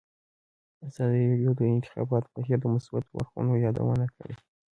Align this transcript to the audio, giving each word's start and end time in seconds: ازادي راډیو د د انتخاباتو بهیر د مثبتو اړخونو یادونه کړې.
ازادي 0.87 1.21
راډیو 1.29 1.51
د 1.55 1.59
د 1.59 1.61
انتخاباتو 1.75 2.33
بهیر 2.35 2.57
د 2.61 2.65
مثبتو 2.75 3.11
اړخونو 3.19 3.51
یادونه 3.65 4.05
کړې. 4.15 4.33